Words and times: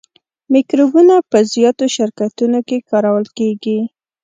مکروبونه 0.51 1.15
په 1.29 1.37
زیاتو 1.53 1.85
شرکتونو 1.95 2.59
کې 2.67 2.85
کارول 2.89 3.25
کیږي. 3.37 3.79